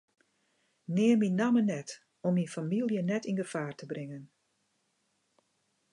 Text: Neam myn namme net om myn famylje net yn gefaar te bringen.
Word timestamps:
Neam 0.93 1.19
myn 1.21 1.35
namme 1.39 1.61
net 1.67 1.89
om 2.25 2.33
myn 2.35 2.51
famylje 2.55 2.99
net 3.11 3.27
yn 3.29 3.39
gefaar 3.41 3.73
te 3.77 3.85
bringen. 3.91 4.23